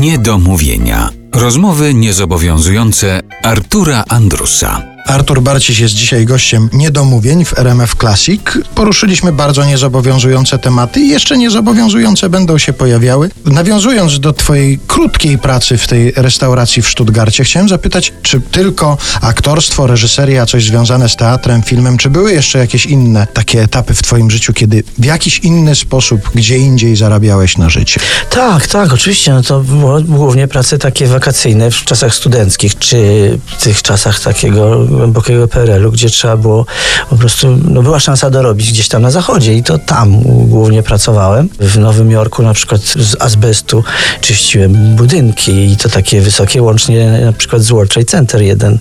[0.00, 1.10] Niedomówienia.
[1.34, 4.97] Rozmowy niezobowiązujące Artura Andrusa.
[5.08, 8.40] Artur Barciś jest dzisiaj gościem Niedomówień w RMF Classic.
[8.74, 13.30] Poruszyliśmy bardzo niezobowiązujące tematy i jeszcze niezobowiązujące będą się pojawiały.
[13.44, 19.86] Nawiązując do twojej krótkiej pracy w tej restauracji w Stuttgarcie, chciałem zapytać, czy tylko aktorstwo,
[19.86, 24.30] reżyseria, coś związane z teatrem, filmem, czy były jeszcze jakieś inne takie etapy w twoim
[24.30, 28.00] życiu, kiedy w jakiś inny sposób, gdzie indziej zarabiałeś na życie?
[28.30, 29.32] Tak, tak, oczywiście.
[29.32, 32.98] No to było głównie prace takie wakacyjne w czasach studenckich, czy
[33.46, 36.66] w tych czasach takiego głębokiego PRL-u, gdzie trzeba było
[37.10, 41.48] po prostu, no była szansa dorobić gdzieś tam na zachodzie i to tam głównie pracowałem.
[41.60, 43.84] W Nowym Jorku na przykład z azbestu
[44.20, 48.78] czyściłem budynki i to takie wysokie, łącznie na przykład z World Trade Center jeden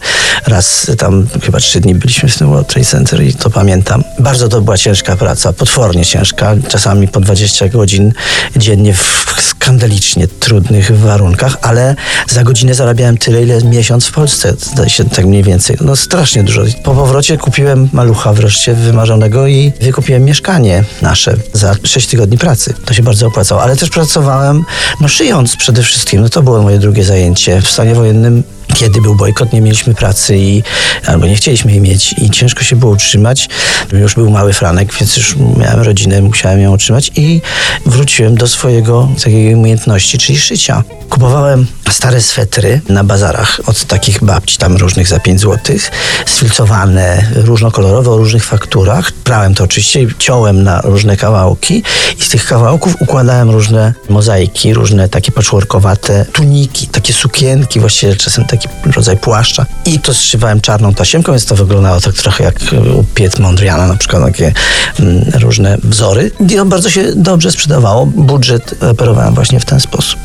[0.48, 4.04] raz tam chyba trzy dni byliśmy w tym World Trade Center i to pamiętam.
[4.20, 8.14] Bardzo to była ciężka praca, potwornie ciężka, czasami po 20 godzin
[8.56, 11.96] dziennie w skandalicznie trudnych warunkach, ale
[12.30, 15.78] za godzinę zarabiałem tyle, ile miesiąc w Polsce, zdaje się tak mniej więcej.
[15.82, 16.62] No strasznie dużo.
[16.84, 22.74] Po powrocie kupiłem malucha wreszcie wymarzonego i wykupiłem mieszkanie nasze za 6 tygodni pracy.
[22.86, 24.66] To się bardzo opłacało, ale też pracowałem,
[25.02, 26.22] no szyjąc przede wszystkim.
[26.22, 27.62] No to było moje drugie zajęcie.
[27.62, 28.44] W stanie wojennym
[28.78, 30.64] kiedy był bojkot, nie mieliśmy pracy i
[31.06, 33.50] albo nie chcieliśmy jej mieć i ciężko się było utrzymać.
[33.94, 37.42] Już był mały Franek, więc już miałem rodzinę, musiałem ją utrzymać i
[37.86, 40.84] wróciłem do swojego takiej umiejętności, czyli szycia.
[41.10, 45.92] Kupowałem stare swetry na bazarach od takich babci tam różnych za 5 złotych,
[46.26, 49.12] sfilcowane, różnokolorowe, o różnych fakturach.
[49.12, 51.84] Prałem to oczywiście, ciąłem na różne kawałki
[52.20, 58.46] i z tych kawałków układałem różne mozaiki, różne takie patchworkowate tuniki, takie sukienki, właściwie czasem
[58.46, 59.66] taki rodzaj płaszcza.
[59.86, 62.60] I to zszywałem czarną tasiemką, więc to wyglądało tak trochę jak
[63.00, 64.54] u Piet Mondriana, na przykład takie
[65.00, 66.32] mm, różne wzory.
[66.40, 68.06] I to bardzo się dobrze sprzedawało.
[68.06, 70.20] Budżet operowałem właśnie w ten sposób.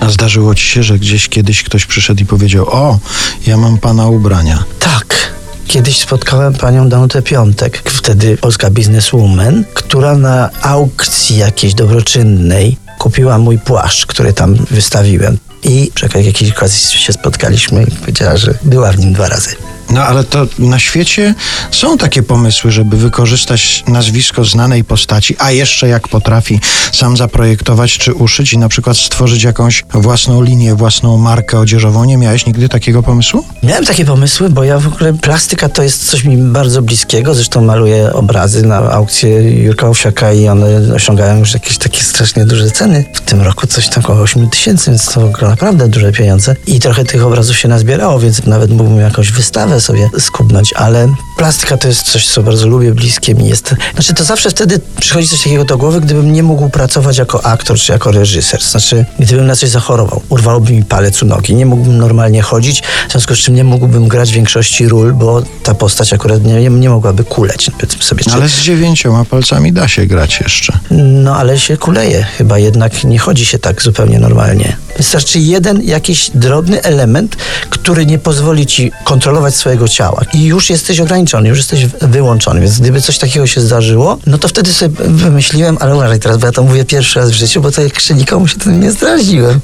[0.00, 2.98] A zdarzyło ci się, że gdzieś kiedyś ktoś przyszedł i powiedział: O,
[3.46, 4.64] ja mam pana ubrania.
[4.78, 5.30] Tak.
[5.66, 13.58] Kiedyś spotkałem panią Danutę Piątek, wtedy polska bizneswoman, która na aukcji jakiejś dobroczynnej kupiła mój
[13.58, 15.38] płaszcz, który tam wystawiłem.
[15.62, 19.56] I przy jakiejś okazji się spotkaliśmy i powiedziała, że była w nim dwa razy.
[19.90, 21.34] No ale to na świecie
[21.70, 26.60] są takie pomysły, żeby wykorzystać nazwisko znanej postaci, a jeszcze jak potrafi
[26.92, 32.04] sam zaprojektować czy uszyć i na przykład stworzyć jakąś własną linię, własną markę odzieżową.
[32.04, 33.44] Nie miałeś nigdy takiego pomysłu?
[33.62, 37.34] Miałem takie pomysły, bo ja w ogóle plastyka to jest coś mi bardzo bliskiego.
[37.34, 42.70] Zresztą maluję obrazy na aukcję Jurka Owsiaka i one osiągają już jakieś takie strasznie duże
[42.70, 43.04] ceny.
[43.14, 46.56] W tym roku coś tam około 8 tysięcy, więc to naprawdę duże pieniądze.
[46.66, 51.76] I trochę tych obrazów się nazbierało, więc nawet mógłbym jakąś wystawę sobie skubnąć, ale plastyka
[51.76, 53.74] to jest coś, co bardzo lubię, bliskie mi jest.
[53.94, 57.78] Znaczy to zawsze wtedy przychodzi coś takiego do głowy, gdybym nie mógł pracować jako aktor
[57.78, 58.62] czy jako reżyser.
[58.62, 63.12] Znaczy, gdybym na coś zachorował, urwałoby mi palec u nogi, nie mógłbym normalnie chodzić, w
[63.12, 67.24] związku z czym nie mógłbym grać większości ról, bo ta postać akurat nie, nie mogłaby
[67.24, 68.24] kuleć, powiedzmy sobie.
[68.24, 68.30] Czy...
[68.30, 70.78] Ale z dziewięcioma palcami da się grać jeszcze.
[70.90, 74.76] No ale się kuleje, chyba jednak nie chodzi się tak zupełnie normalnie.
[75.00, 77.36] Wystarczy jeden jakiś drobny element,
[77.70, 82.60] który nie pozwoli ci kontrolować swojego ciała i już jesteś ograniczony, już jesteś wyłączony.
[82.60, 86.46] Więc gdyby coś takiego się zdarzyło, no to wtedy sobie wymyśliłem, ale uważaj teraz, bo
[86.46, 89.60] ja to mówię pierwszy raz w życiu, bo to jeszcze nikomu się tym nie zdradziłem,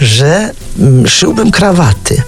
[0.00, 2.22] że mm, szyłbym krawaty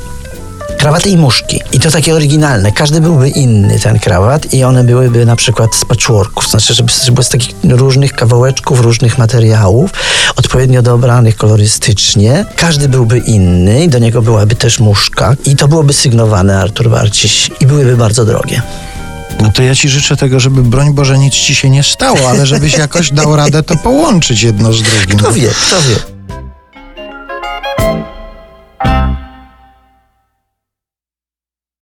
[0.87, 1.61] krawaty i muszki.
[1.73, 2.73] I to takie oryginalne.
[2.73, 7.25] Każdy byłby inny ten krawat i one byłyby na przykład z patchworków, znaczy, żeby, żeby
[7.25, 9.91] z takich różnych kawałeczków, różnych materiałów,
[10.37, 12.45] odpowiednio dobranych kolorystycznie.
[12.57, 17.51] Każdy byłby inny i do niego byłaby też muszka i to byłoby sygnowane Artur Barciś
[17.61, 18.63] i byłyby bardzo drogie.
[19.41, 22.47] No to ja ci życzę tego, żeby broń Boże nic ci się nie stało, ale
[22.47, 25.19] żebyś jakoś dał radę to połączyć jedno z drugim.
[25.19, 26.16] Kto wie, kto wie.